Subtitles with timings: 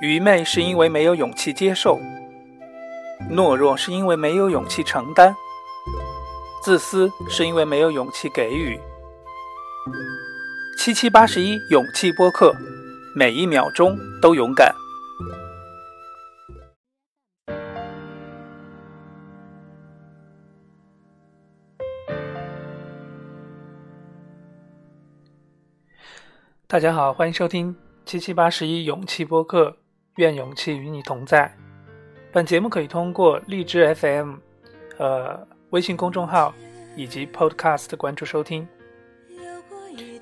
[0.00, 1.98] 愚昧是因为没有勇气接受，
[3.28, 5.34] 懦弱是因为没有勇气承担，
[6.62, 8.78] 自私是因为没有勇气给予。
[10.78, 12.54] 七七八十一勇气播客，
[13.16, 14.72] 每一秒钟都勇敢。
[26.68, 27.74] 大家好，欢迎收听
[28.08, 29.76] 七七八十一勇气播客。
[30.16, 31.54] 愿勇气与你同在。
[32.32, 34.36] 本节目可以通过荔枝 FM、
[34.96, 36.54] 呃微信公众号
[36.96, 38.66] 以及 Podcast 关注收听。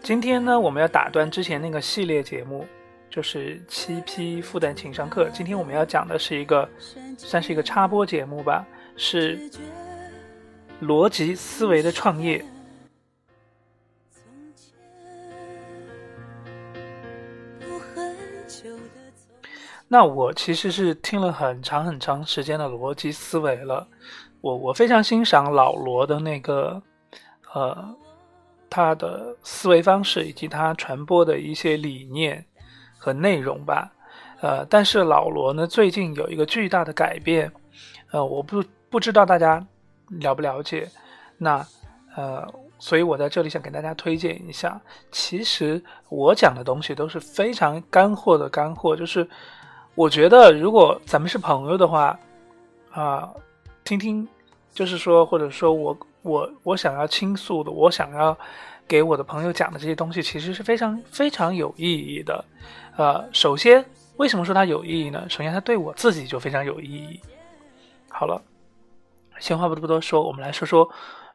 [0.02, 2.66] 今天呢，我们要打断之前那个系列节目，
[3.08, 5.30] 就是七批复旦情商课。
[5.32, 6.68] 今天我们要讲的是一个，
[7.16, 9.38] 算是一个插播节目吧，是
[10.82, 12.44] 逻辑思维的创业。
[19.88, 23.86] 那我其实是听了很长很长时间的逻辑思维了，
[24.40, 26.82] 我我非常欣赏老罗的那个，
[27.54, 27.94] 呃，
[28.68, 32.44] 他的思维方式以及他传播的一些理念
[32.98, 33.92] 和内容吧，
[34.40, 37.52] 呃，但是老罗呢最近有一个巨大的改变，
[38.10, 39.64] 呃，我不不知道大家
[40.08, 40.90] 了不了解，
[41.38, 41.64] 那
[42.16, 42.44] 呃，
[42.80, 44.80] 所以我在这里想给大家推荐一下，
[45.12, 49.24] 其实我讲的东西都是非常干货的干货，就是。
[49.96, 52.16] 我觉得，如果咱们是朋友的话，
[52.92, 53.32] 啊，
[53.82, 54.28] 听听，
[54.74, 58.36] 就是说，或者说我我我想要倾诉的，我想要
[58.86, 62.44] 给我的朋友讲的这些东西，其实是非常非常有意义的。
[62.96, 63.82] 呃，首先，
[64.18, 65.24] 为什么说它有意义呢？
[65.30, 67.18] 首先，它对我自己就非常有意义。
[68.10, 68.42] 好了，
[69.38, 70.86] 闲话不不多说，我们来说说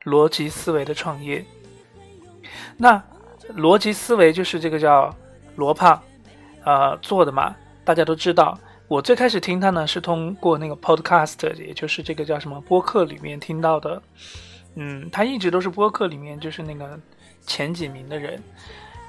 [0.03, 1.43] 逻辑思维的创业。
[2.77, 3.03] 那
[3.55, 5.11] 逻辑思维就是这个叫
[5.55, 5.99] 罗胖，
[6.63, 7.55] 呃，做的嘛。
[7.83, 14.01] 大家都知道，我最开始听他呢是通过那个 podcast，也就是这个叫什么播客里面听到的。
[14.75, 17.00] 嗯，他一直都是播客里面就是那个
[17.45, 18.44] 前几名的人。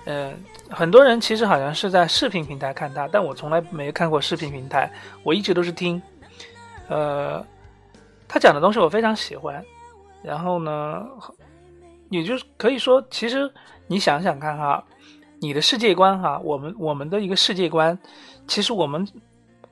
[0.07, 0.35] 嗯，
[0.71, 4.91] 很多人其实好像是在视频平台看他，但我从来没看过视频平台，
[5.23, 6.01] 我一直都是听。
[6.89, 7.45] 呃，
[8.27, 9.63] 他讲的东西我非常喜欢。
[10.23, 11.07] 然后呢，
[12.09, 13.53] 也就是可以说，其实
[13.87, 14.83] 你想想看哈。
[15.45, 17.99] 你的世界观哈，我们我们的一个世界观，
[18.47, 19.07] 其实我们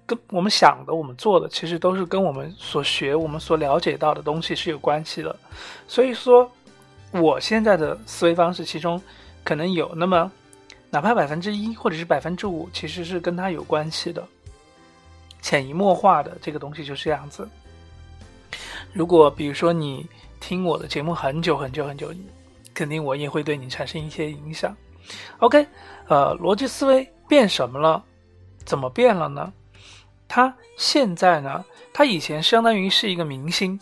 [0.07, 5.35] 跟我们想的、我们做的，其实都是跟我们所学、我们所了解到的东西是有关系的。
[5.87, 6.51] 所以说，
[7.13, 9.01] 我现在的思维方式，其中
[9.45, 10.31] 可能有那么
[10.91, 14.27] 哪怕百分之一或者是百分之五，其实是跟他有关系的，
[15.41, 17.49] 潜移默化的这个东西就是这样子。
[18.93, 20.05] 如果比如说你
[20.41, 22.13] 听我的节目很久很久很久，
[22.75, 24.75] 肯定我也会对你产生一些影响。
[25.39, 25.67] OK，
[26.09, 28.03] 呃，逻辑思维变什么了？
[28.71, 29.53] 怎么变了呢？
[30.29, 31.65] 他现在呢？
[31.93, 33.81] 他以前相当于是一个明星，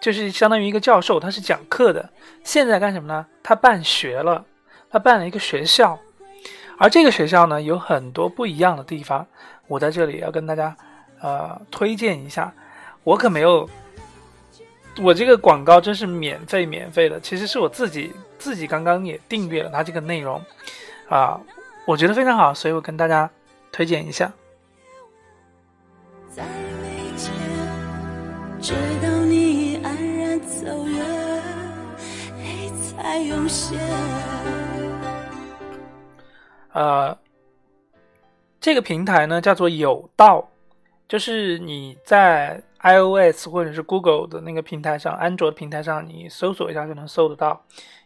[0.00, 2.08] 就是相当于一个教授，他是讲课的。
[2.42, 3.26] 现在干什么呢？
[3.42, 4.42] 他办学了，
[4.88, 5.98] 他办了一个学校，
[6.78, 9.26] 而这个学校呢，有很多不一样的地方。
[9.68, 10.74] 我在这里要跟大家
[11.20, 12.50] 呃推荐一下，
[13.04, 13.68] 我可没有。
[15.02, 20.42] 我这个广告真是免费免费的，其实是我自己自己刚刚也订阅了它这个内容，
[21.10, 21.38] 啊，
[21.84, 23.30] 我觉得非常好，所以我跟大家
[23.76, 24.32] 推荐一下。
[36.72, 37.18] 呃，
[38.58, 40.48] 这个平台呢叫做有道，
[41.06, 42.62] 就是你在。
[42.78, 47.60] iOS 或者是 Google 的那个平台上，安卓的平台上，你搜索一下就能搜得到。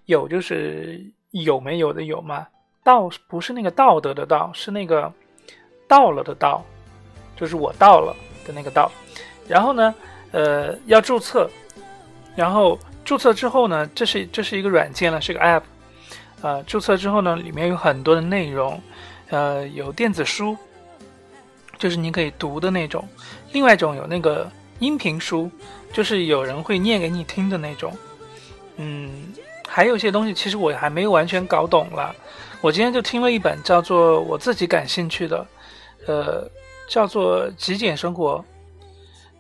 [0.06, 2.47] 有就是有没有的有嘛？
[2.82, 5.12] 道不是那个道德的道，是那个
[5.91, 6.65] 到了的到，
[7.37, 8.15] 就是我到了
[8.47, 8.91] 的那个到。
[9.49, 9.93] 然后呢，
[10.31, 11.51] 呃，要注册。
[12.37, 15.62] 然后注册之后呢，这是这是一个软件了，是个 App。
[16.43, 18.81] 呃，注册之后呢，里面有很多的内容，
[19.31, 20.56] 呃，有电子书，
[21.77, 23.07] 就是你可以读的那种。
[23.53, 24.48] 另外一种有那个。
[24.81, 25.51] 音频书
[25.93, 27.93] 就是有人会念给你听的那种，
[28.77, 29.10] 嗯，
[29.69, 32.16] 还有一些东西其实我还没有完全搞懂了。
[32.63, 35.47] 我今天就听了一本叫做我自己感兴趣的，
[36.06, 36.48] 呃，
[36.88, 38.38] 叫做《极简生活》。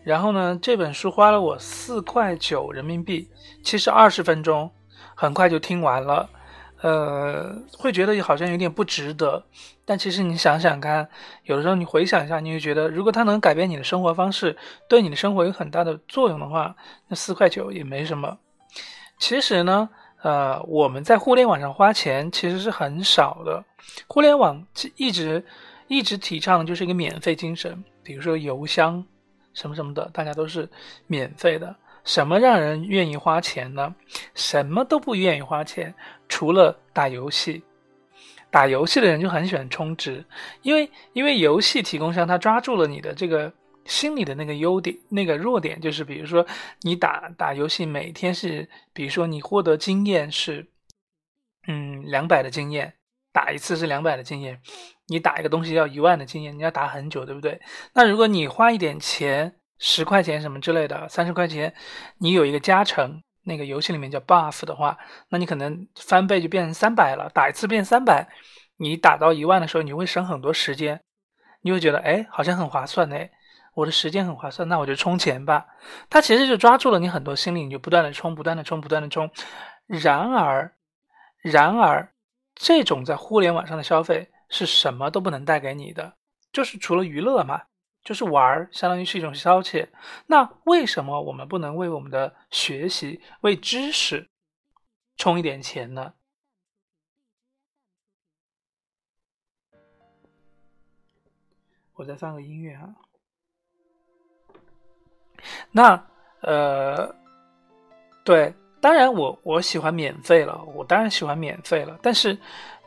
[0.02, 3.28] 然后呢，这本书花了我四块九人民币，
[3.62, 4.70] 其实二十分钟，
[5.14, 6.28] 很快就听完了。
[6.80, 9.44] 呃，会觉得好像有点不值得，
[9.84, 11.06] 但其实你想想看，
[11.44, 14.56] 有的时候你回想一下，你会觉得，如果它能改变你的生活方式，
[14.88, 16.74] 对你的生活有很大的作用的话，
[17.08, 18.38] 那四块九也没什么。
[19.18, 19.90] 其实呢，
[20.22, 23.62] 呃，我们在互联网上花钱其实是很少的，
[24.08, 24.66] 互联网
[24.96, 25.44] 一直
[25.90, 29.04] 一直提倡的就是一个免费精神，比如说邮箱
[29.52, 30.68] 什么什么的，大家都是
[31.08, 31.74] 免费的。
[32.04, 33.92] 什么让人愿意花钱呢？
[34.36, 35.92] 什么都不愿意花钱，
[36.28, 37.60] 除了打游戏。
[38.50, 40.24] 打游戏的人就很喜欢充值，
[40.62, 43.52] 因为因为游戏提供商他抓住了你的这个
[43.84, 46.46] 心理的那个优点、那个弱点，就是比如说
[46.82, 50.68] 你打打游戏每天是，比如说你获得经验是，
[51.66, 52.94] 嗯，两百的经验，
[53.32, 54.60] 打一次是两百的经验，
[55.10, 57.60] 你打一个东西要一万的经验，你要打很久，对不对？
[57.92, 59.54] 那如果你花一点钱。
[59.82, 61.72] 十块钱什么之类的，三十块钱，
[62.18, 64.94] 你有一个加成，那个游戏里面叫 buff 的话，
[65.30, 68.28] 那你可能翻倍就变成三百了，打一次变三百，
[68.76, 71.00] 你打到一万的时候，你会省很多时间，
[71.62, 73.16] 你会觉得哎，好像很划算呢，
[73.74, 75.64] 我的时间很划算，那我就充钱吧。
[76.10, 79.30] 它其实就抓住了你很多心理，你就不断的充，不断的充，不断的充。
[79.86, 80.74] 然而，
[81.40, 82.12] 然而，
[82.54, 86.16] 这种在互联网上的消费是什么都不能带给你的，
[86.52, 87.62] 就是除了娱乐嘛。
[88.02, 89.86] 就是玩儿，相当于是一种消遣。
[90.26, 94.26] 那为什么我们不能为我们的学习、为知识
[95.18, 96.14] 充一点钱呢？
[101.92, 102.88] 我再放个音乐哈。
[105.70, 106.06] 那
[106.40, 107.14] 呃，
[108.24, 111.98] 对，当然我我喜欢免费了，我当然喜欢免费了。
[112.02, 112.36] 但是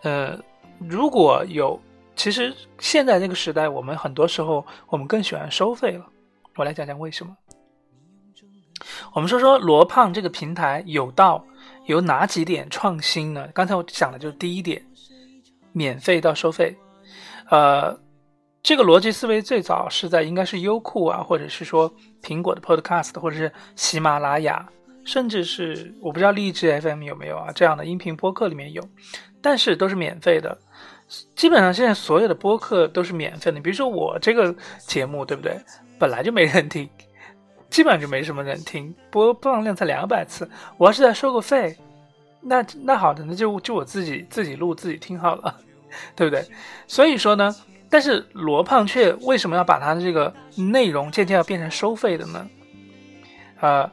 [0.02, 0.36] 呃，
[0.80, 1.80] 如果有。
[2.16, 6.06] 其实现在这个时代，我们很多时候我们更喜欢收费了。
[6.56, 7.36] 我来讲讲为什么。
[9.14, 11.44] 我们说说罗胖这个平台有道
[11.88, 13.48] 有哪几点创新呢？
[13.48, 14.86] 刚才我讲的就是第一点，
[15.72, 16.78] 免费到收费。
[17.50, 18.00] 呃，
[18.62, 21.92] 这个逻辑思维最早是在应该是优酷啊，或者是说
[22.22, 24.70] 苹果的 Podcast，或者是喜马拉雅，
[25.06, 28.82] 甚至是我不知道荔枝 FM 有没有啊这样的音频播客里面有，
[29.42, 30.58] 但是都是免费的。
[31.36, 35.60] 基本上现在所有的播客都是免费的，比如说我这个节目，对不对？
[36.00, 36.90] 本来就没人听，
[37.70, 40.50] 基本上就没什么人听，播放量才两百次。
[40.78, 41.78] 我要是再收个费，
[42.42, 45.60] 那那好的，那就就我自己自己录自己听好了，
[46.16, 46.44] 对不对？
[46.88, 47.54] 所以说呢，
[47.90, 52.50] 但是罗胖却为什么要把他的这个内容渐渐要变成收费的呢？
[53.60, 53.92] 呃。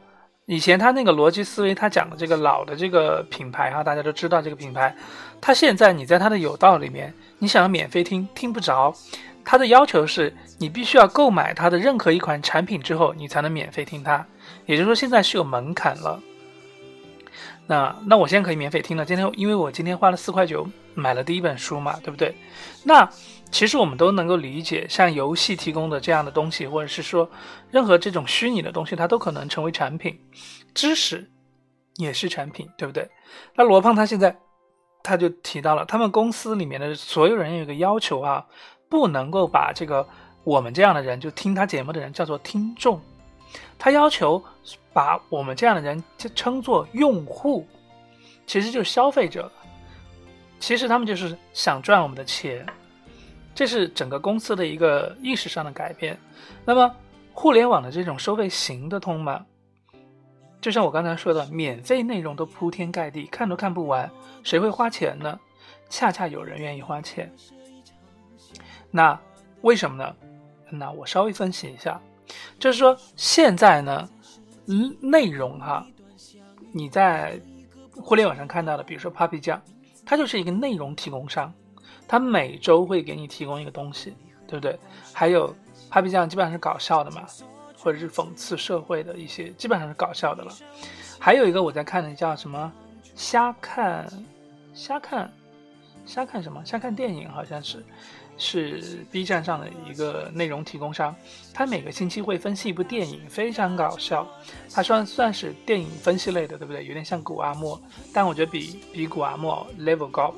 [0.51, 4.93] 以前他那个逻辑思维，他讲的这个老的这个品牌哈，大家都知道这个品牌。
[5.39, 8.93] 他现在你在他的有道里面，你想要免费听听不着，
[9.45, 14.25] 他的要求是你必须要购买他的任何一款产品之后，你才能免费听它。
[14.65, 16.19] 也就是说，现在是有门槛了。
[17.67, 19.05] 那那我现在可以免费听了。
[19.05, 22.35] 今天因为我今天花了四块九买了第一本书嘛，对不对？
[22.83, 23.09] 那。
[23.51, 27.29] 其实我们都能够理解，像游戏提供的这样的东西，或者是说
[27.69, 30.17] 任何这种虚拟的东西，它都可能成为产品。
[30.73, 31.29] 知识
[31.97, 33.07] 也是产品，对不对？
[33.55, 34.35] 那罗胖他现在
[35.03, 38.45] 他就提到了，他们公司里面的所有人有一个要求啊，
[38.87, 40.07] 不能够把这个
[40.45, 43.01] 我们这样的人，就听他节目的人叫做听众，
[43.77, 44.41] 他要求
[44.93, 47.67] 把我们这样的人就称作用户，
[48.47, 49.51] 其实就是消费者。
[50.59, 52.65] 其实他们就是想赚我们的钱。
[53.61, 56.17] 这是整个公司的一个意识上的改变。
[56.65, 56.95] 那么，
[57.31, 59.45] 互联网的这种收费行得通吗？
[60.59, 64.09] 就像我刚才说的，免费内容都铺天盖地，看都看不完，
[64.41, 65.39] 谁会花钱呢？
[65.91, 67.31] 恰恰有人愿意花钱。
[68.89, 69.19] 那
[69.61, 70.15] 为什么呢？
[70.71, 72.01] 那我稍微分析一下，
[72.57, 74.09] 就是说现在呢，
[74.69, 75.85] 嗯，内容哈，
[76.71, 77.39] 你在
[77.91, 79.61] 互联网上看到的，比如说 Papi 酱，
[80.03, 81.53] 它就是一个内容提供商。
[82.11, 84.13] 他每周会给你提供一个东西，
[84.45, 84.77] 对不对？
[85.13, 85.55] 还有
[85.89, 87.25] ，Papi 酱基本上是搞笑的嘛，
[87.77, 90.53] 或者是讽刺社会的一些，基本上是搞笑的了。
[91.17, 92.69] 还有一个我在看的叫什么？
[93.15, 94.05] 瞎看，
[94.73, 95.31] 瞎看，
[96.05, 96.61] 瞎看什么？
[96.65, 97.81] 瞎看电影，好像是，
[98.37, 101.15] 是 B 站上的一个内容提供商。
[101.53, 104.27] 他每个星期会分析一部电影，非常搞笑。
[104.73, 106.85] 他算算是电影分析类的，对不对？
[106.85, 107.81] 有点像古阿莫，
[108.13, 110.35] 但我觉得比比古阿莫 level 高。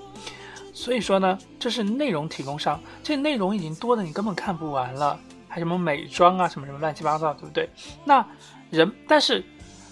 [0.73, 7.69] 所以说呢，这是内容提供商，这内容已经多的你根本看不完了，还什么美妆啊，什么什么乱七八糟，对不对？
[8.03, 8.25] 那
[8.71, 9.43] 人，但是，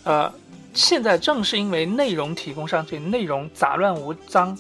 [0.04, 0.34] 呃，
[0.74, 4.58] 现在正是因为内容提供商这内容杂乱无章，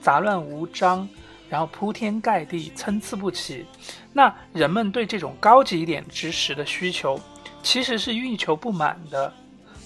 [0.00, 1.06] 杂乱无章，
[1.50, 3.66] 然后铺天盖地，参差不齐，
[4.14, 7.20] 那人们对这种高级一点知识的需求，
[7.62, 9.30] 其实是欲求不满的，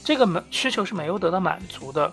[0.05, 2.11] 这个没需求是没有得到满足的，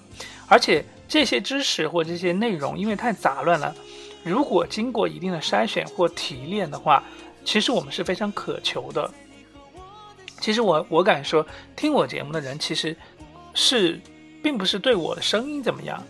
[0.47, 0.83] 而且。
[1.07, 3.75] 这些知识或这些内容，因为太杂乱了，
[4.23, 7.03] 如果经过一定的筛选或提炼的话，
[7.43, 9.09] 其实我们是非常渴求的。
[10.39, 11.45] 其实我我敢说，
[11.75, 12.95] 听我节目的人，其实
[13.53, 13.99] 是
[14.43, 16.03] 并不是对我的声音怎么样，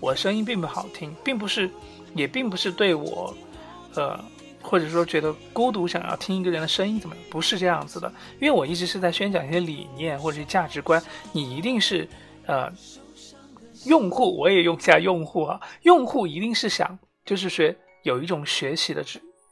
[0.00, 1.68] 我声音并不好听，并不是，
[2.14, 3.34] 也并不是对我，
[3.94, 4.18] 呃，
[4.62, 8.10] 或者说觉得孤独，想要听一个人的声音，怎么样不是这样子的？
[8.40, 12.08] 因为我一直是在宣讲一些理念或者是价值观，你一定是
[12.46, 12.72] 呃
[13.86, 19.04] 用户，我也用一下用户啊，用户一定是想就是学有一种学习的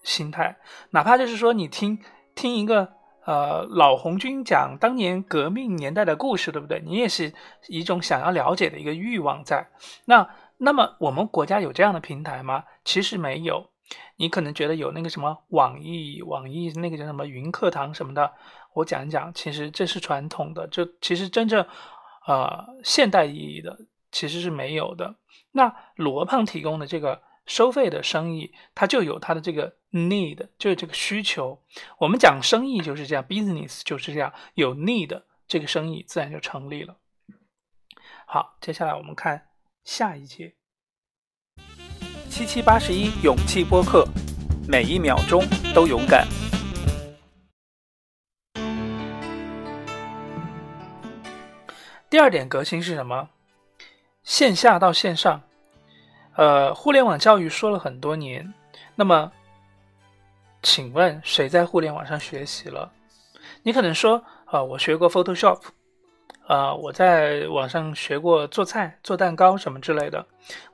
[0.02, 0.56] 心态，
[0.90, 1.98] 哪怕就是说你听
[2.34, 2.88] 听一个
[3.24, 6.82] 呃老红军讲当年革命年代的故事，对不对？
[6.84, 7.32] 你也是
[7.68, 9.68] 一种想要了解的一个欲望在。
[10.04, 12.64] 那那么我们国家有这样的平台吗？
[12.84, 13.70] 其实没有。
[14.16, 18.30] 你可能觉得有那个什么网易，网易那个叫什么云课堂什么的，
[18.74, 19.32] 我讲一讲。
[19.34, 21.66] 其实这是传统的，就其实真正，
[22.26, 23.76] 呃，现代意义的
[24.10, 25.16] 其实是没有的。
[25.52, 31.62] 那罗胖提供的这个收费的生意，它就有它的这个 need，就是这个需求。
[31.98, 36.98] 我们讲生意就是这样，business 就是这样，有 need 这个生意自然就成立了。
[38.26, 39.48] 好，接下来我们看
[39.82, 40.54] 下一节。
[42.28, 44.06] 七七八十一勇气播客，
[44.68, 45.42] 每一秒钟
[45.74, 46.28] 都勇敢。
[52.08, 53.30] 第二点革新是什么？
[54.30, 55.42] 线下到线上。
[56.36, 58.54] 呃，互联网教育说了很多年，
[58.94, 59.32] 那么，
[60.62, 62.92] 请问谁在互联网上学习了？
[63.64, 65.58] 你可能说，啊，我学过 Photoshop。
[66.46, 70.24] 啊，我在网上学过做菜、做蛋糕什么之类的。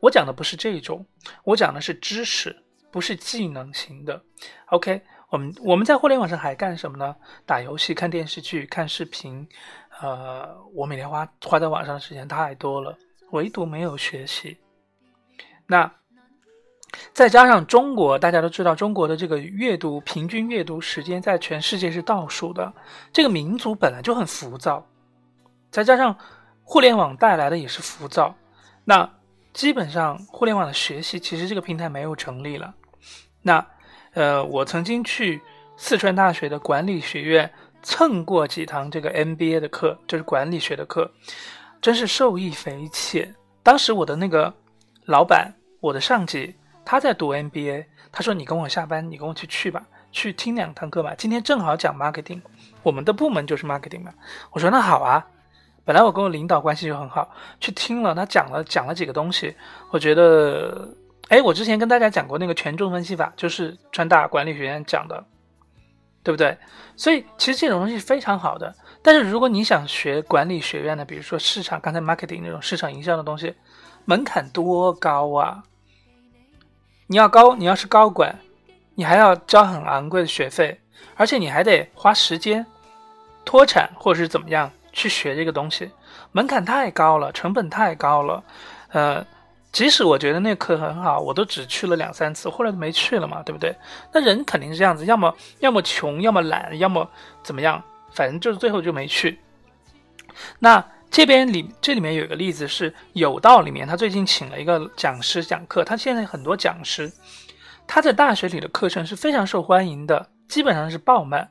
[0.00, 1.06] 我讲的不是这种，
[1.42, 2.54] 我讲的是知识，
[2.90, 4.20] 不是技能型的。
[4.66, 7.16] OK，我们我们在互联网上还干什么呢？
[7.46, 9.48] 打游戏、看电视剧、看视频。
[10.02, 12.96] 呃，我每天花花在网上的时间太多了，
[13.36, 14.56] 唯独没有学习。
[15.66, 15.92] 那
[17.12, 22.72] 再加上中国，大家都知道，中国的这个阅读平均阅读时间在全世界是倒数的。
[23.12, 24.84] 这个民族本来就很浮躁。
[25.70, 26.16] 再加上
[26.62, 28.34] 互联网带来的也是浮躁，
[28.84, 29.08] 那
[29.52, 32.74] 基本上互联网的学习其实这个平台没有成立了。
[33.42, 33.64] 那
[34.14, 35.42] 呃，我曾经去
[35.76, 37.52] 四川大学的管理学院
[37.82, 41.12] 蹭过几堂这个 MBA 的课，就是管理学的课，
[41.86, 43.32] 真是受益匪浅。
[43.62, 44.52] 当时我的那个
[45.04, 46.52] 老板，我的上级，
[46.84, 51.14] 他在读 MBA，他说：“你跟我下班，你跟我去去吧，去听两堂课吧。
[51.16, 52.40] 今天正好讲 marketing，
[52.82, 54.12] 我们的部门就是 marketing 嘛。”
[54.50, 55.24] 我说：“那好啊。”
[55.86, 59.54] 本来我跟我领导关系就很好，去听了他讲了讲了几个东西，
[59.92, 60.92] 我觉得，
[61.28, 65.24] 哎，我之前跟大家讲过那个权重分析法，就是川大管理学院讲的，
[66.24, 66.58] 对不对？
[66.96, 68.74] 所以其实这种东西非常好的。
[69.06, 73.54] 但是如果你想学管理学院的，比如说市场，刚才 marketing 那种市场营销的东西，
[74.04, 75.62] 门槛多高啊！
[77.06, 78.36] 你要高，你要是高管，
[78.96, 80.80] 你还要交很昂贵的学费，
[81.14, 82.66] 而且你还得花时间
[83.44, 84.68] 脱产或者是怎么样。
[84.92, 85.88] 去学这个东西，
[86.32, 88.42] 门槛太高了，成本太高了。
[88.88, 89.24] 呃，
[89.70, 93.76] 即使我觉得那课很好，我都只去了两三次，后来没去了嘛，对不对？
[94.10, 97.06] 那人肯定是这样子，要么要么穷，要么懒，要么
[97.44, 97.80] 怎么样，
[98.12, 99.38] 反正就是最后就没去。
[100.58, 107.10] 那这边里这里面有一个例子是有道里面，他最近请了一个讲师讲课，他现在很多讲师，
[107.86, 111.48] 他在大学里的课程是非常受欢迎的，基本上是爆满。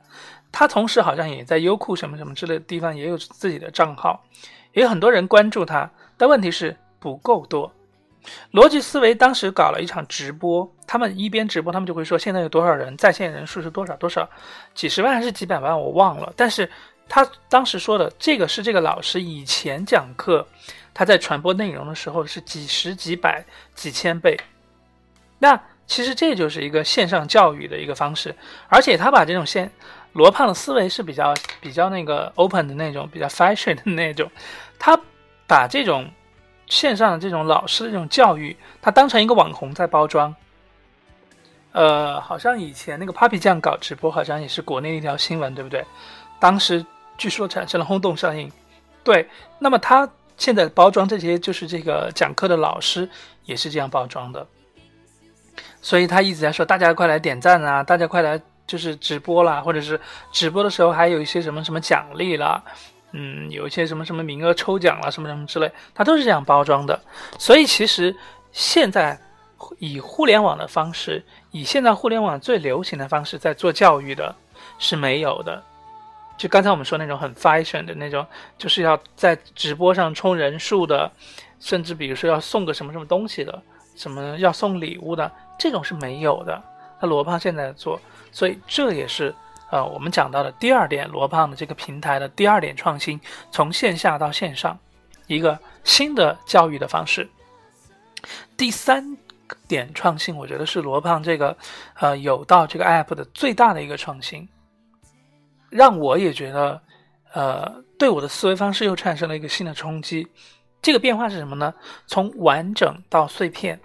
[0.52, 4.24] 他同时好像也在优酷什么什么之类的地方也有自己的账号，
[4.72, 7.72] 也有很多人关注他，但问题是不够多。
[8.52, 14.28] 逻辑思维当时搞了一场直播，他们一边直播，他们就会说现在有多少人，在线人数是多少多少，
[14.74, 16.32] 几十万还是几百万，我忘了。
[16.36, 16.70] 但是
[17.08, 20.46] 他当时说的这个是这个老师以前讲课，
[20.92, 24.38] 他在传播内容的时候是几十几百几千倍。
[25.38, 28.34] 那其实这就是一个线上教育的一个方式，
[28.68, 29.70] 而且他把这种线。
[30.12, 34.30] 罗胖的思维是比较比较那个 open 的那种，比较 fashion 的那种。
[34.78, 34.98] 他
[35.46, 36.10] 把这种
[36.66, 40.34] 线上的这种老师的这种教育，他当成一个网红在包装。
[41.72, 45.84] 呃，好像以前那个 Papi 酱搞直播，好像也是国内一条新闻，对不对？
[46.38, 46.84] 当时
[47.18, 48.50] 据说产生了轰动效应。
[49.04, 53.08] 对，那么他现在包装这些，就是这个讲课的老师
[53.44, 54.46] 也是这样包装的。
[55.80, 58.40] 所以他一直在说，大家快来点赞啊，大家快来。
[58.66, 60.00] 就是直播啦，或者是
[60.32, 62.60] 直播的时候还有一些什么什么奖励啦，
[63.18, 67.00] 嗯，有一些什么什么名额抽奖啦，什么什么之类，它都是这样包装的。
[67.38, 68.14] 所以其实
[68.52, 69.18] 现在
[69.78, 74.34] 以互联网的方式，以现在互联网最流行的方式在做教育的
[74.78, 75.62] 是没有的。
[76.36, 78.26] 就刚才我们说那种很 fashion 的那种，
[78.58, 81.10] 就是要在直播上充人数的，
[81.58, 83.62] 甚至比如说要送个什么什么东西的，
[83.94, 86.62] 什么要送礼物的，这种是没有的。
[87.00, 87.98] 那罗胖现在做。
[88.30, 89.34] 所以这也是，
[89.70, 93.20] 呃，我们讲到的第二点，罗胖的这个平台的第二点创新，
[93.50, 94.78] 从线下到线上，
[95.26, 97.28] 一个新的教育的方式。
[98.56, 99.16] 第三
[99.68, 101.56] 点创新，我觉得是罗胖这个
[101.94, 104.48] 呃有道这个 app 的最大的一个创新，
[105.70, 106.80] 让我也觉得
[107.32, 110.26] 呃对我的思维方式又产生了一个新的冲击。
[110.82, 111.74] 这个变化是什么呢？
[112.06, 113.80] 从完整到碎片，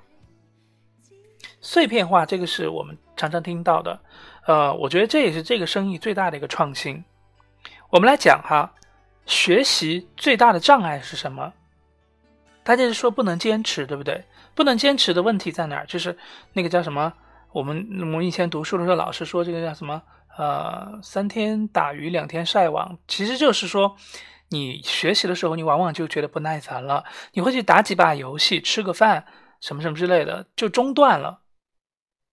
[1.59, 3.99] 碎片化这个是我们常常听到的，
[4.45, 7.03] 呃，我觉得这也是这个生意最大的一个创新。
[7.89, 8.73] 我们来讲哈，
[9.25, 11.53] 学习最大的障碍是什么？
[12.63, 14.23] 他就是说不能坚持，对不对？
[14.53, 15.85] 不能坚持的问题在哪儿？
[15.85, 16.17] 就是
[16.53, 17.11] 那个叫什么？
[17.51, 20.01] 我们我们以前读书的时候，老师说这个叫什么？
[20.37, 23.97] 呃，三天打鱼两天晒网，其实就是说，
[24.49, 29.25] 你学习的时候，你往往就觉得不耐烦了，你会去打几把游戏，吃个饭，
[29.59, 31.40] 什么什么之类的，就中断了，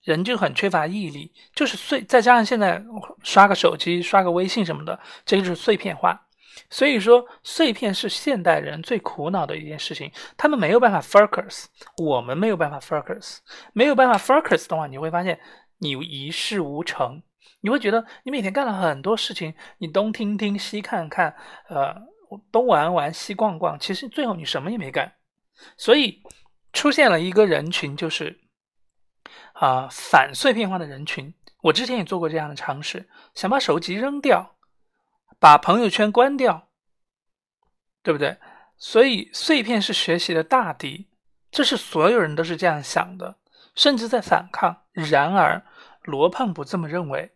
[0.03, 2.03] 人就很缺乏毅力，就是碎。
[2.03, 2.83] 再加上现在
[3.23, 6.25] 刷个手机、刷个微信什么的，这就是碎片化。
[6.71, 10.11] 所以说，碎片是现代人最苦恼的一件事情。
[10.37, 11.67] 他们没有办法 focus，
[11.99, 13.39] 我们没有办法 focus，
[13.73, 15.39] 没有办法 focus 的话，你会发现
[15.79, 17.23] 你一事无成。
[17.61, 21.35] 你会觉得你每天干了很多事情，你东听听西看看，
[21.69, 21.95] 呃，
[22.53, 25.13] 东玩玩西逛逛，其实最后你什么也没干。
[25.77, 26.23] 所以
[26.73, 28.39] 出现了一个人群，就是
[29.61, 31.33] 啊反碎片化的人群。
[31.63, 34.55] 我之前也做过这样的尝试，想把手机扔掉。
[35.41, 36.69] 把朋友圈关掉，
[38.03, 38.39] 对不对？
[38.77, 41.07] 所以碎片是学习的大敌，
[41.53, 43.37] 这是所有人都是这样想的，
[43.77, 44.83] 甚至在反抗。
[44.93, 45.65] 然而
[46.03, 47.31] 罗胖不这么认为，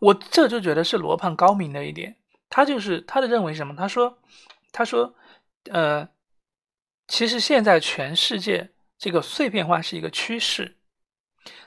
[0.00, 2.16] 我这就觉得是罗胖高明的一点。
[2.48, 3.76] 他就是他的认为什么？
[3.76, 4.18] 他说，
[4.72, 5.14] 他说，
[5.70, 6.08] 呃，
[7.06, 10.78] 其实现在全世界这个碎片化是一个趋势。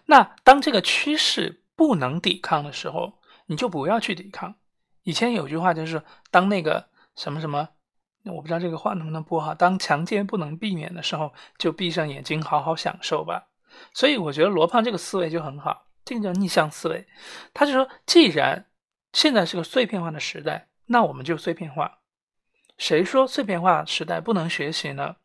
[0.05, 4.55] 那当这个趋势不能抵抗的时候，你就不要去抵抗。
[5.03, 7.69] 以前有句话就是，当那个什么什么，
[8.25, 9.53] 我不知道这个话能不能播哈。
[9.53, 13.47] 当强奸不能避免的时候，就闭上眼睛好好享受吧。
[13.93, 17.07] 所以我觉得罗胖这个思维就很好，这个叫逆向思维。
[17.53, 18.65] 他就说，既然
[19.11, 21.99] 现在是个碎片化的时代，那我们就碎片化。
[22.77, 25.15] 谁说碎片化时代不能学习呢？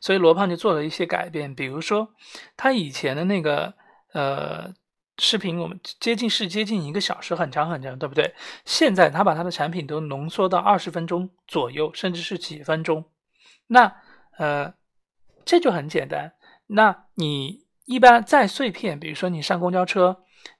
[0.00, 2.14] 所以罗胖就做了一些改变，比如说
[2.56, 3.74] 他以前的那个
[4.12, 4.72] 呃。
[5.20, 8.32] 视频我们接近是接近一个小时，很长很长，对不对？
[8.64, 13.04] 现在他把他的产品都浓缩到二十分钟左右，甚至是几分钟。
[13.66, 13.96] 那
[14.36, 14.72] 呃，
[15.44, 16.34] 这就很简单。
[16.68, 20.16] 那你一般在碎片，比如说你上公交车，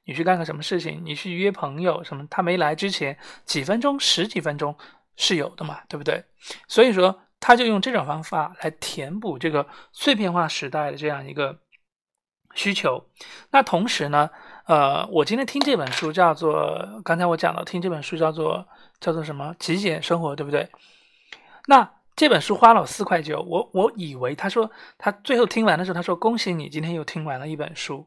[0.07, 4.77] 你去干个什么事情，你去约朋友什么，他没来之前几分钟、十几分钟
[5.15, 6.25] 是有的嘛，对不对？
[6.67, 11.61] 所以说他就用这种方法来填补这个碎片化时代的这样一个
[12.59, 13.05] 需求。
[13.53, 14.29] 那同时呢？
[14.66, 18.66] 呃，我今天听这本书叫做，刚才我讲了，听这本书叫做
[19.01, 19.55] 叫做什么？
[19.59, 20.68] 极简生活，对不对？
[21.68, 28.07] 那这本书花了四块九，我我以为他说他最后听完的时候，他说恭喜你今天又听完了一本书。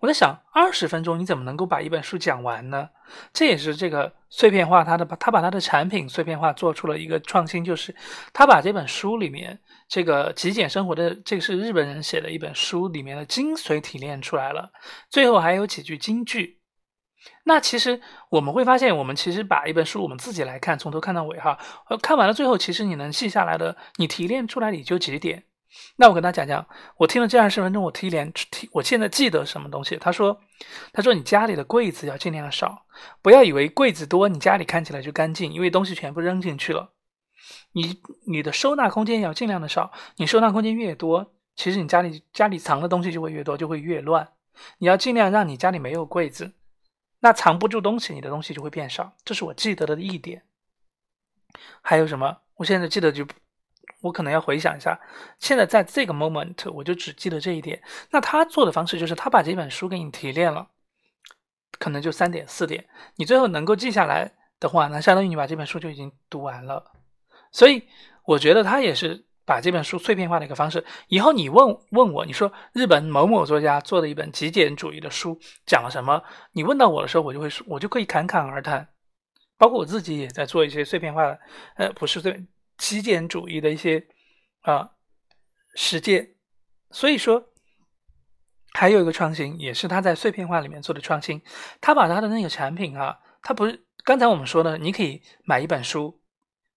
[0.00, 2.88] 我在想，二十分钟你怎么能够把一本书讲完呢？
[3.32, 7.94] 这也是这个碎片化，他的他把他的产品碎片化做出了一个创新，就是
[8.32, 9.58] 他把这本书里面
[9.88, 14.70] 这个极简生活的这个是日本人写的一本书里面的精髓提炼出来了，
[15.10, 16.60] 最后还有几句金句。
[17.44, 21.56] 那其实我们会发现，我们其实把一本书我们自己来看，从头看到尾哈，
[21.88, 25.44] 呃看完了最后，其实你能记下来的，你提炼出来也就几点。
[25.96, 29.96] 那我跟他讲讲，我听了这二十分钟，我提炼提，我现在记得什么东西？
[29.96, 30.38] 他说，
[30.92, 32.86] 他说你家里的柜子要尽量少，
[33.22, 36.92] 不要以为柜子多，你家里看起来就干净，因为东西全部扔进去了。
[37.72, 44.28] 你你的收纳空间要尽量的少，你收纳空间越多，其实你家里家里藏的东西就会越多，就会越乱。
[44.78, 46.52] 你要尽量让你家里没有柜子，
[47.20, 49.14] 那藏不住东西，你的东西就会变少。
[49.24, 50.42] 这是我记得的一点。
[51.80, 52.38] 还有什么？
[52.56, 53.26] 我现在记得就。
[54.02, 55.00] 我可能要回想一下，
[55.38, 57.82] 现在在这个 moment，我就只记得这一点。
[58.10, 60.68] 那他做的方式就是，他把这本书给你提炼了，
[61.78, 62.86] 可能就三点四点，
[63.16, 66.92] 你最后能够记下来的话，那相当于你把这本书就已经读完了。
[67.50, 67.84] 所以
[68.26, 70.84] 我觉得他也是把这本书碎片化的一个方式。
[71.08, 76.22] 以后你问问我，你说日本某某作家做的一本极简主义的书讲了什么？
[76.52, 78.88] 你问到我的时候，我就会说，我就可以侃侃而谈。
[79.58, 81.38] 包括我自己也在做一些碎片化的，
[81.76, 82.44] 呃，不是碎。
[82.82, 84.08] 极简主义的一些
[84.62, 84.90] 啊
[85.76, 86.34] 实践，
[86.90, 87.52] 所以说
[88.72, 91.40] 还有一个创新，也是他在碎片化里面做的创新。
[91.80, 96.20] 他把他的那个产品啊，他不是刚才我们说的，你可以买一本书，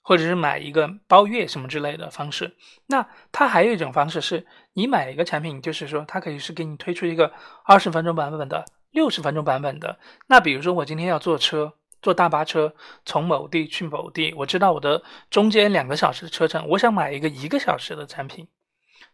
[0.04, 2.56] 或者是买一个包月什么之类的方式。
[2.86, 9.98] 那他还有一种方式是，你买一个产品，就是说他可以是给你推出一个二十分钟版本的、六十分钟版本的。
[10.28, 11.74] 那比如说我今天要坐车。
[12.06, 12.72] 坐大巴车
[13.04, 18.48] 从某地去某地，我知道我的中间两个小时的车程，我想买一个一个小时的产品，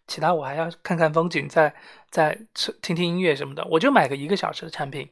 [0.07, 1.73] 其他我还要看看风景，再
[2.09, 2.37] 再
[2.81, 5.09] 听听音乐什么的，我就买个一个小时的产品，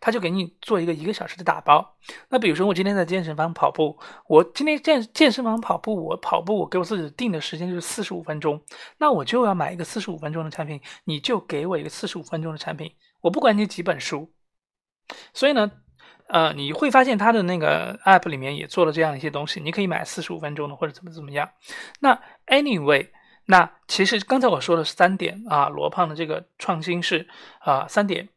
[0.00, 1.98] 他就给你做一个一个小时的打包。
[2.30, 8.58] 那比如说我今天在健身房跑步，我今天健健身房跑步，我跑步我给我自己定的时间就是四十五分钟，
[8.96, 14.32] 那我就要买一个四十五分钟的产品，你就给我一个四十五分钟的产品，我不管你几本书。
[15.34, 15.70] 所以呢，
[16.28, 21.50] 呃，你会发现它的那个 app 里面也做了这样一些东西，你可以买四十五分钟的或者怎么怎么样。
[22.00, 23.08] 那 anyway。
[23.50, 27.26] 那其实刚才我说的是三点啊，罗胖的这个创新是
[27.60, 28.28] 啊三点，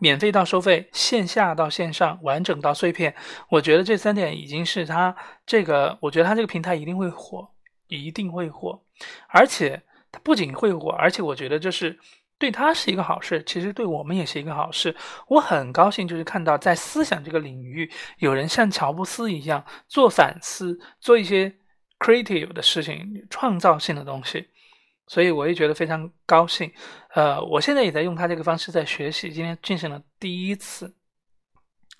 [0.00, 3.14] 免费到收费，线下到线上，完整到碎片。
[3.48, 5.14] 我觉得这三点已经是他
[5.46, 7.48] 这个，我觉得他这个平台一定会火，
[7.86, 8.82] 一定会火。
[9.28, 9.80] 而且
[10.10, 11.96] 他不仅会火，而且我觉得就是
[12.38, 14.94] 对他是一个好事，其实对我们也是一个好事。
[15.28, 21.54] 我很高兴就是看到在思想这个领域，有人像乔布斯一样做反思，做一些
[21.98, 24.48] creative 的事情，创造性的东西。
[25.08, 26.68] 所以我也觉得非常高兴，
[27.14, 30.92] 呃，我现在也在用他这个方式在学习，今天进行了第一次，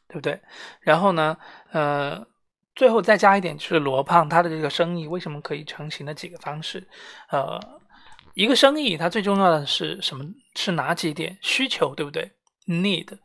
[0.08, 0.40] 对不对？
[0.80, 1.36] 然后呢，
[1.70, 2.26] 呃，
[2.74, 6.84] 最后再加一点，就是罗胖他的这个生意为什么可以成型的几个方式，
[7.30, 7.60] 呃，
[8.36, 10.22] 一个生意它最重要的是什么？
[10.54, 11.38] 是哪几点？
[11.40, 12.30] 需求，对不对
[12.66, 13.18] ？Need，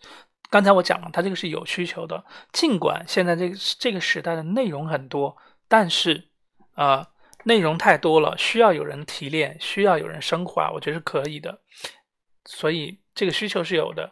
[0.50, 5.36] 刚才我讲了，它这个是有需求的，尽管现在这个这个时代的内容很多，
[5.68, 6.30] 但是，
[6.76, 7.08] 啊。
[7.44, 11.60] 内容太多了，需要有人提炼，需要有人升华，我觉得是可以的。
[12.46, 14.12] 所以这个需求是有的。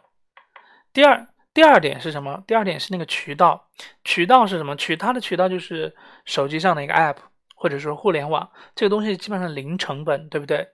[0.92, 2.42] 第二，第二点是什么？
[2.44, 3.70] 第二点是那个渠道。
[4.02, 4.74] 渠道是什么？
[4.74, 7.18] 渠它的渠道就是手机上的一个 app，
[7.54, 10.66] 或者说互联网这个东西基本上零成本，对不对？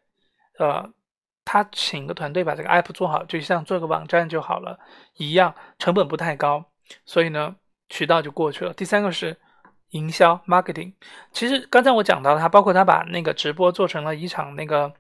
[0.59, 0.91] 呃，
[1.45, 4.79] 他请个团队把这个 app 做好，就像做个网站就好了
[5.17, 6.65] 一样，成本不太高。
[7.05, 7.57] 所以呢，
[7.89, 8.73] 渠道就过去了。
[8.73, 9.37] 第三个是。
[9.91, 10.93] 营销 marketing，
[11.31, 14.93] 其实刚才我讲到他，包括他把那个直播做成了一场那个，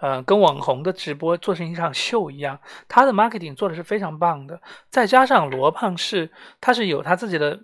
[0.00, 4.60] 呃，跟网红的直播做成一场秀一样，他的 marketing 做的是非常棒的。
[4.90, 7.58] 再加上罗胖是，他是有他自己的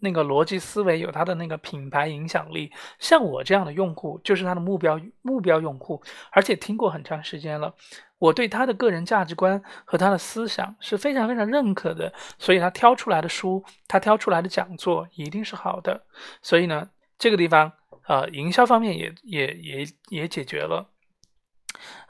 [0.00, 2.72] 那个逻辑思维，有他的那个品牌影响力。
[2.98, 7.74] 像我这样的用户，就是他的目标目标用户，而且听过很长时间了。
[8.18, 16.02] 我对他的个人价值观和他的思想是非常非常认可的，所以他挑出来的书，他挑出来的讲座一定是好的。
[16.42, 17.72] 所以呢，这个地方
[18.06, 20.90] 呃，营销方面也也也也解决了。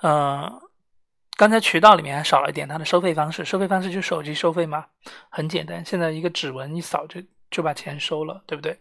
[0.00, 0.60] 呃，
[1.36, 4.86] 刚才渠道里面还少了一点，它的收费方式，收费方式就手机收费嘛，
[5.28, 8.78] 很简单，现在一个指纹一扫就就把钱收了，对不对？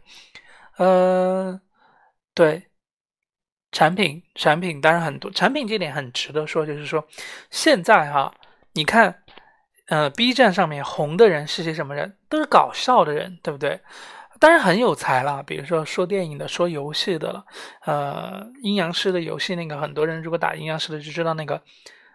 [0.77, 1.60] 呃，
[2.34, 2.65] 对。
[3.71, 7.08] 产品，产品当然很多，产品这点很值得说，就是说，
[7.51, 8.34] 现在哈，
[8.73, 9.23] 你看，
[9.89, 12.17] 呃，B 站上面红的人是些什么人？
[12.27, 13.79] 都是搞笑的人，对不对？
[14.39, 17.45] 当然很有才了，比如说说电影的，说游戏的了，
[17.86, 21.62] 呃，阴阳师的游戏那个，很多人如果打阴阳师的就知道那个，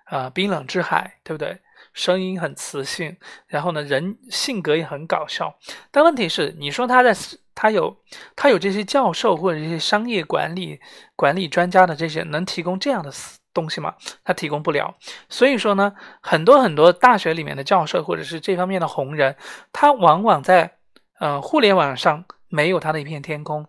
[0.06, 1.56] 呃，冰冷之海，对不对？
[1.94, 5.58] 声音很磁性，然后呢，人性格也很搞笑。
[5.90, 7.16] 但问题是，你说他在。
[7.56, 7.96] 他有，
[8.34, 10.80] 他有这些教授或者这些商业管理
[11.14, 13.12] 管理专家的这些能提供这样的
[13.52, 13.94] 东西吗？
[14.24, 14.92] 他提供不了。
[15.28, 19.36] 所以说呢，很多很多大学里面的教授或者是这方面的红人，
[19.72, 20.78] 他往往在
[21.20, 23.64] 呃互联网上没有他的一片天空。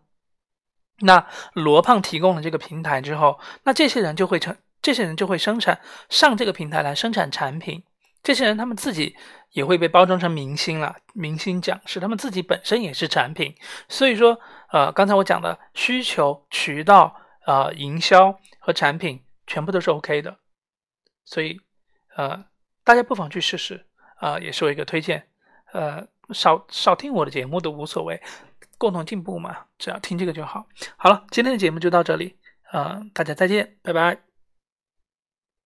[1.02, 7.84] 那罗胖提供了这个平台之后，那这些人就会成，这些人就会生产上这个平台来生产产品。
[8.26, 9.16] 这些人他们自己
[9.52, 13.56] 也会被包装成明星了，明星讲师，他们自己本身也是产品，
[13.88, 14.40] 所以说，
[14.72, 20.40] 呃，刚才我讲的需求渠道、呃，营销和产品全部都是 OK 的，
[21.24, 21.62] 所以，
[22.16, 22.44] 呃，
[22.84, 23.86] 大家不妨去试试，
[24.18, 25.28] 啊，也是我一个推荐，
[25.72, 28.20] 呃，少少听我的节目都无所谓，
[28.80, 30.66] 共同进步嘛，只要听这个就好。
[30.98, 32.36] 好了，今天的节目就到这里，
[32.72, 34.25] 呃，大家再见，拜拜。